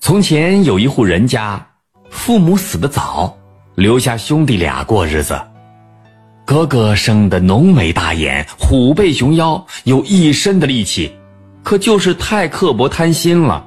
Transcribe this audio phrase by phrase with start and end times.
[0.00, 1.64] 从前有一户人家，
[2.08, 3.36] 父母死得早，
[3.74, 5.38] 留下兄弟俩过日子。
[6.46, 11.12] 哥哥生得浓眉大眼，虎背熊腰，有一身的力气，
[11.62, 13.66] 可就是太刻薄贪心了。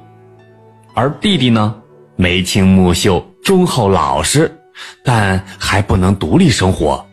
[0.94, 1.76] 而弟弟呢，
[2.16, 4.50] 眉清目秀，忠厚老实，
[5.04, 7.04] 但还不能独立生活。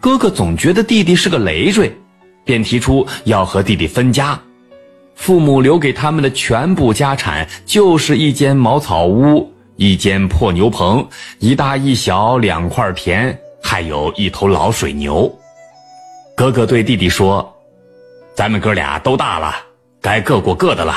[0.00, 1.94] 哥哥总觉得弟弟是个累赘，
[2.44, 4.40] 便提出要和弟弟分家。
[5.14, 11.06] 父母留给他们的全部家产，就是一间茅草屋、一间破牛棚、
[11.38, 15.32] 一大一小两块田，还有一头老水牛。
[16.36, 17.48] 哥哥对弟弟说
[18.34, 19.54] ：“咱们哥俩都大了，
[20.00, 20.96] 该各过各的了。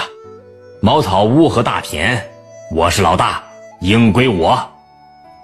[0.82, 2.22] 茅草屋和大田，
[2.72, 3.42] 我是老大，
[3.82, 4.58] 应归我；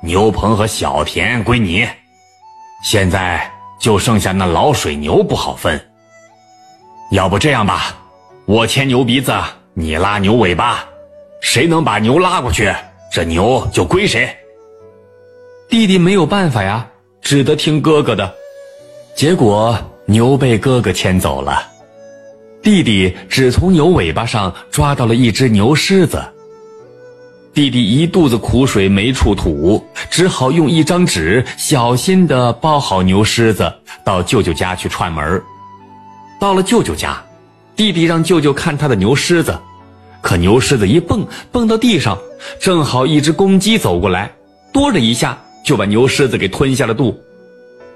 [0.01, 1.87] 牛棚和小田归你。
[2.83, 5.79] 现在就剩下那老水牛不好分。
[7.11, 7.95] 要不这样吧。”
[8.45, 9.33] 我牵牛鼻子，
[9.73, 10.83] 你拉牛尾巴，
[11.39, 12.73] 谁能把牛拉过去，
[13.09, 14.29] 这牛就归谁。
[15.69, 16.85] 弟弟没有办法呀，
[17.21, 18.33] 只得听哥哥的。
[19.15, 21.63] 结果牛被哥哥牵走了，
[22.61, 26.21] 弟弟只从牛尾巴上抓到了一只牛虱子。
[27.53, 35.41] 弟弟一肚子苦水没处吐，只好用一张纸小心地包好牛虱子，到舅舅家去串门
[36.41, 37.23] 到了舅舅家。
[37.75, 39.59] 弟弟让舅舅看他的牛狮子，
[40.21, 42.17] 可牛狮子一蹦蹦到地上，
[42.59, 44.31] 正好一只公鸡走过来，
[44.71, 47.19] 哆的一下就把牛狮子给吞下了肚。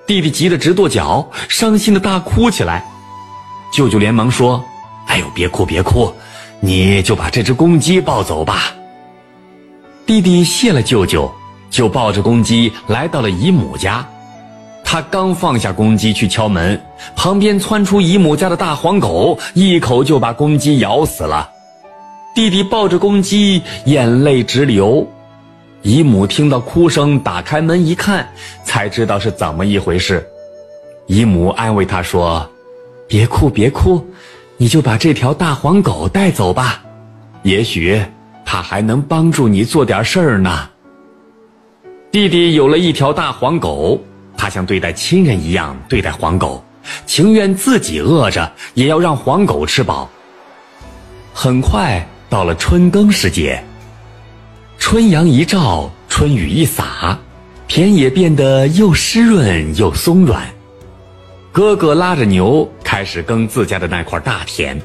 [0.07, 2.83] 弟弟急得直跺脚，伤心的大哭起来。
[3.71, 4.63] 舅舅连忙说
[5.07, 6.11] ：“哎呦，别哭别哭，
[6.61, 8.73] 你就把这只公鸡抱走吧。”
[10.07, 11.29] 弟弟谢了舅舅，
[11.69, 14.07] 就抱着公鸡来到了姨母家。
[14.89, 16.81] 他刚放下公鸡去敲门，
[17.13, 21.49] 旁边窜出姨母家的大黄狗，一口就把公鸡咬死了。
[22.33, 25.05] 弟弟抱着公鸡，眼泪直流。
[25.81, 28.25] 姨母听到哭声，打开门一看，
[28.63, 30.25] 才知道是怎么一回事。
[31.07, 32.49] 姨母安慰他说
[33.09, 34.01] ：“别哭，别哭，
[34.55, 36.81] 你就把这条大黄狗带走吧，
[37.43, 38.01] 也许
[38.45, 40.69] 它还能帮助你做点事儿呢。”
[42.09, 44.01] 弟弟有了一条大黄狗。
[44.37, 46.63] 他像对待亲人一样对待黄狗，
[47.05, 50.07] 情愿自己饿着，也要让黄狗吃饱。
[51.33, 53.61] 很快到了春耕时节，
[54.77, 57.17] 春阳一照，春雨一洒，
[57.67, 60.47] 田野变得又湿润又松软。
[61.51, 64.79] 哥哥拉着牛开始耕自家的那块大田，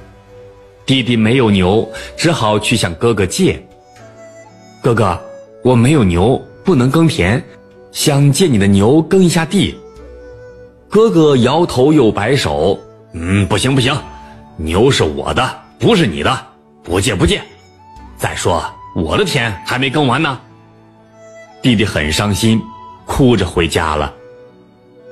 [0.86, 1.86] 弟弟没有牛，
[2.16, 3.62] 只好去向哥哥借。
[4.82, 5.20] 哥哥，
[5.62, 7.42] 我没有牛，不能耕田。
[7.92, 9.78] 想借你的牛耕一下地，
[10.88, 12.78] 哥哥摇头又摆手，
[13.12, 13.94] 嗯，不行不行，
[14.56, 15.48] 牛是我的，
[15.78, 16.36] 不是你的，
[16.82, 17.40] 不借不借。
[18.16, 18.64] 再说
[18.96, 20.40] 我的田还没耕完呢。
[21.60, 22.60] 弟弟很伤心，
[23.04, 24.12] 哭着回家了。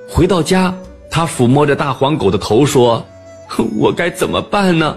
[0.09, 0.75] 回到家，
[1.11, 3.05] 他抚摸着大黄狗的头说
[3.79, 4.97] ：“我该怎么办呢？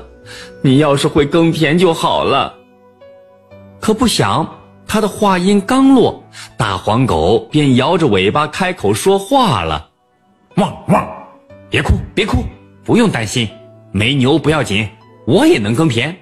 [0.62, 2.54] 你要是会耕田就好了。”
[3.82, 4.50] 可不想。
[4.88, 6.24] 他的话音刚落，
[6.56, 9.90] 大黄狗便摇着尾巴开口说话了
[10.58, 11.08] ：“汪汪，
[11.70, 12.44] 别哭别哭，
[12.84, 13.50] 不用担心，
[13.92, 14.88] 没牛不要紧，
[15.26, 16.16] 我也能耕田。”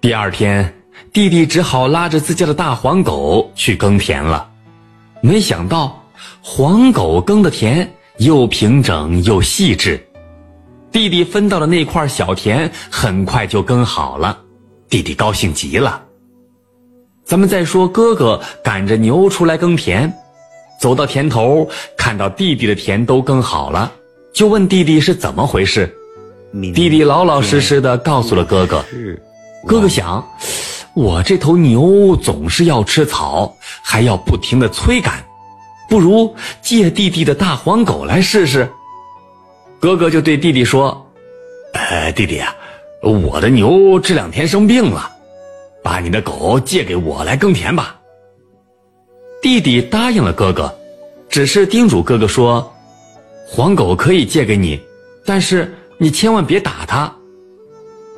[0.00, 0.72] 第二天，
[1.12, 4.48] 弟弟只好拉着自家的大黄狗去耕田了。
[5.20, 6.00] 没想到，
[6.40, 10.06] 黄狗耕的田又平整又细致，
[10.92, 14.38] 弟弟分到的那块小田很快就耕好了，
[14.88, 16.04] 弟弟高兴极了。
[17.28, 20.10] 咱们再说，哥哥赶着牛出来耕田，
[20.80, 23.92] 走到田头，看到弟弟的田都耕好了，
[24.32, 25.94] 就问弟弟是怎么回事。
[26.74, 28.82] 弟弟老老实实的告诉了哥哥。
[29.66, 30.26] 哥哥想，
[30.94, 35.22] 我这头牛总是要吃草，还要不停的催赶，
[35.86, 38.66] 不如借弟弟的大黄狗来试试。
[39.78, 41.06] 哥哥就对弟弟说
[41.74, 42.56] ：“呃，弟弟啊，
[43.02, 45.16] 我的牛这两天生病了。”
[45.82, 47.96] 把你的狗借给我来耕田吧。
[49.40, 50.72] 弟弟答应了哥哥，
[51.28, 52.72] 只是叮嘱哥哥说
[53.46, 54.80] ：“黄狗可以借给你，
[55.24, 57.12] 但是你千万别打它。”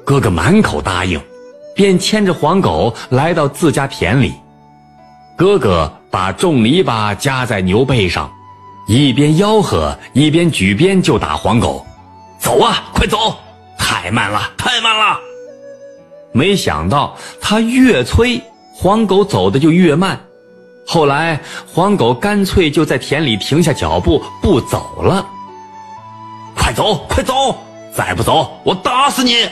[0.05, 1.21] 哥哥满口答应，
[1.75, 4.33] 便牵着黄狗来到自家田里。
[5.37, 8.31] 哥哥把重篱笆夹在牛背上，
[8.87, 11.87] 一边吆喝，一边举鞭就打黄狗
[12.41, 13.37] ：“走啊，快走！
[13.79, 15.21] 太慢了，太慢了！”
[16.33, 18.41] 没想到他越催，
[18.75, 20.19] 黄狗走的就越慢。
[20.87, 21.41] 后来
[21.73, 25.27] 黄狗干脆就在田里停下脚步不走了。
[26.57, 27.57] 快走，快走！
[27.93, 29.49] 再不走，我打死你！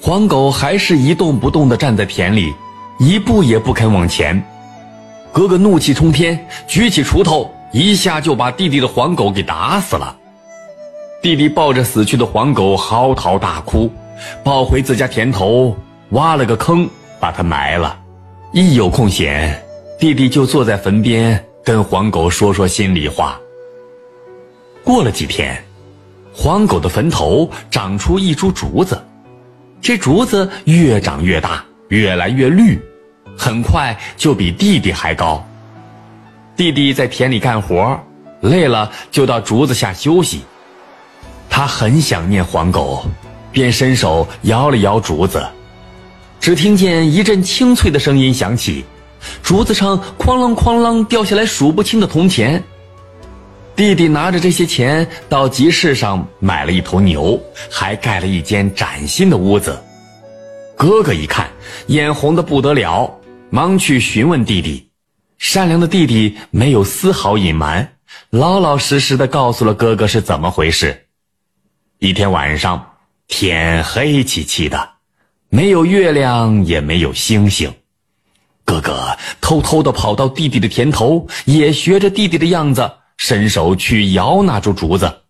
[0.00, 2.54] 黄狗还是一动不动地站在田里，
[2.98, 4.40] 一步也不肯往前。
[5.32, 10.16] 哥哥怒气冲天，举起锄头，一下就把弟弟的黄狗给打死了。
[11.20, 13.90] 弟弟抱着死去的黄狗嚎啕大哭，
[14.42, 15.76] 抱回自家田头，
[16.10, 16.88] 挖了个坑，
[17.20, 17.98] 把它埋了。
[18.52, 19.62] 一有空闲，
[19.98, 23.38] 弟弟就坐在坟边跟黄狗说说心里话。
[24.82, 25.62] 过了几天，
[26.32, 28.98] 黄狗的坟头长出一株竹子，
[29.80, 32.80] 这竹子越长越大，越来越绿，
[33.36, 35.44] 很快就比弟弟还高。
[36.56, 38.00] 弟弟在田里干活，
[38.40, 40.42] 累了就到竹子下休息。
[41.50, 43.04] 他很想念黄狗，
[43.50, 45.44] 便伸手摇了摇竹子，
[46.40, 48.84] 只听见一阵清脆的声音响起，
[49.42, 52.62] 竹子上哐啷哐啷掉下来数不清的铜钱。
[53.74, 57.40] 弟弟拿着这些钱到集市上买了一头牛，
[57.70, 59.80] 还盖了一间崭新的屋子。
[60.76, 61.48] 哥哥一看，
[61.86, 63.08] 眼红的不得了，
[63.50, 64.88] 忙去询问弟弟。
[65.38, 67.92] 善良的弟弟没有丝毫隐瞒，
[68.30, 71.06] 老老实实的告诉了哥哥是怎么回事。
[71.98, 72.87] 一天晚上，
[73.28, 74.88] 天黑漆漆的，
[75.48, 77.72] 没有月亮，也没有星星。
[78.64, 82.90] 哥哥偷偷的跑到弟弟的田头，也学着弟弟的样子。
[83.16, 85.22] 伸手去摇那株竹子，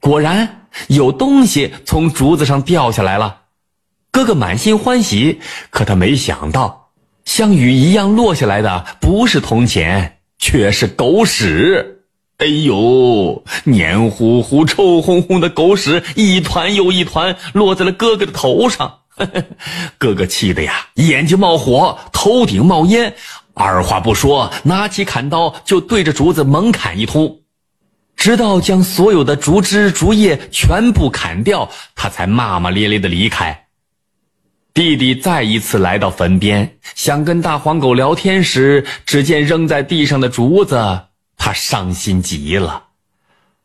[0.00, 3.42] 果然有东西从竹子上掉下来了。
[4.10, 5.38] 哥哥满心欢喜，
[5.68, 6.92] 可他没想到，
[7.26, 11.99] 像雨一样落下来的不是铜钱，却是狗屎。
[12.40, 19.00] 哎呦，黏糊糊、臭烘烘的狗屎一团又一团落在了哥哥的头上，
[19.98, 23.14] 哥哥气的呀，眼睛冒火，头顶冒烟。
[23.52, 27.40] 二话不说，拿起砍刀就对着竹子猛砍一通，
[28.16, 33.66] 直到将所有的竹枝竹叶全部砍掉，他才骂骂咧咧的离开。
[34.72, 41.00] 弟弟再一次来到坟边，想跟大黄狗聊天时，只见扔在地上的竹子，
[41.40, 42.88] 他伤心极了。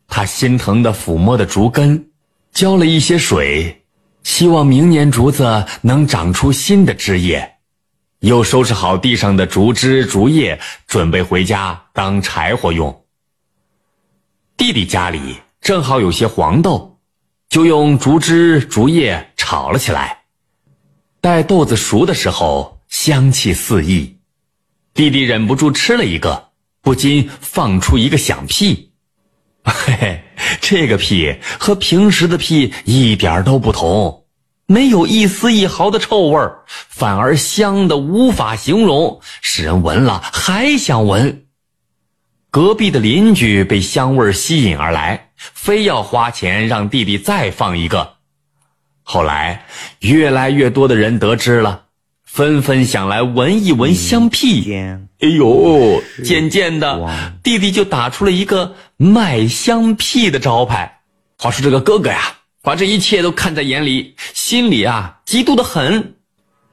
[0.07, 2.10] 他心疼的抚摸着竹根，
[2.54, 3.83] 浇了一些水，
[4.24, 7.57] 希望明年竹子能长出新的枝叶。
[8.19, 13.04] 又收拾好地上的竹枝竹叶，准备回家当柴火用。
[14.56, 16.98] 弟弟家里正好有些黄豆，
[17.50, 20.22] 就用竹枝竹叶炒了起来。
[21.19, 24.18] 待豆子熟的时候，香气四溢。
[24.94, 26.45] 弟弟忍不住吃了一个，
[26.86, 28.92] 不禁放出一个响屁。
[29.64, 30.22] 嘿嘿，
[30.62, 34.26] 这个屁和平时的屁一点都不同。
[34.68, 41.46] 没有一丝一毫的臭味儿，反而香的无法形容，使人闻了还想闻。
[42.52, 48.18] 隔壁的邻居被香味吸引而来，非要花钱让弟弟再放一个。
[49.02, 49.66] 后来，
[50.02, 51.86] 越来越多的人得知了，
[52.24, 54.64] 纷纷想来闻一闻香屁。
[55.25, 61.00] 哎呦，渐渐的，弟弟就打出了一个卖香屁的招牌。
[61.39, 62.38] 话说这个哥哥呀。
[62.62, 66.16] 把这一切都看在眼里，心里啊嫉妒的很。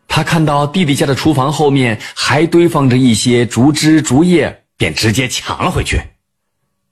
[0.08, 6.00] 他看到弟弟家的厨房后面还堆放着一些竹枝竹叶，便直接抢了回去。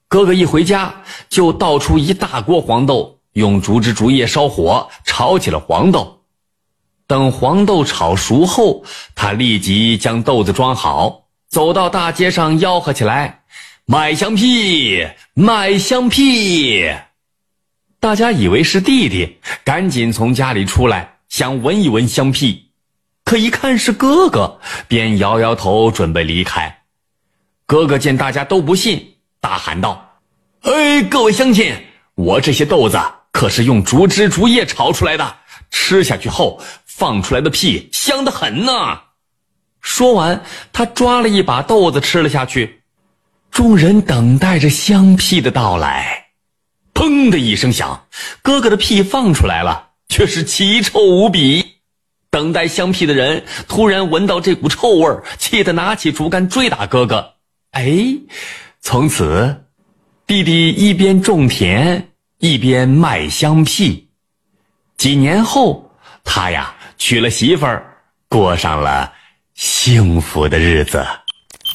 [0.07, 0.93] 哥哥一回家
[1.29, 6.21] 就倒出一大锅黄豆，用竹枝竹叶烧火炒起了黄豆。
[7.07, 8.83] 等黄豆炒熟后，
[9.15, 11.20] 他立即将豆子装好，
[11.51, 13.41] 走到大街上吆喝起来
[13.85, 16.89] ：“卖香屁，卖香屁！”
[17.99, 22.71] 大家以为是弟弟，赶紧从家里出来，想闻一闻香屁，
[23.25, 26.83] 可一看是哥哥，便摇摇头，准备离开。
[27.65, 30.09] 哥哥见大家都不信，大喊道
[30.63, 31.75] ：“哎，各位乡亲，
[32.15, 32.97] 我这些豆子
[33.33, 35.35] 可是用竹枝竹叶炒出来的，
[35.69, 38.71] 吃下去后放出来的屁香得很呢。”
[39.81, 42.81] 说完，他抓了一把豆子吃了下去。
[43.49, 46.27] 众人等待着香屁的到来。
[46.93, 48.05] 砰的一声响，
[48.41, 51.65] 哥哥的屁放出来了，却是奇臭无比。
[52.29, 57.33] 等待香屁的人突然闻到这股臭味，气得拿起竹竿追打哥哥。
[57.71, 58.05] 哎，
[58.81, 59.65] 从此，
[60.27, 64.09] 弟弟一边种田一边卖香屁。
[64.95, 65.91] 几年后，
[66.23, 67.97] 他呀娶了媳妇儿，
[68.29, 69.11] 过上了
[69.63, 71.05] 幸福的日子。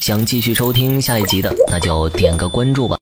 [0.01, 2.95] 想继续收听下一集的，那就点个关注吧。